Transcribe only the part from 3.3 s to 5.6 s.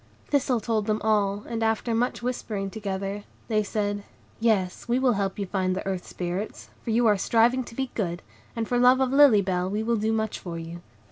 they said,— "Yes, we will help you to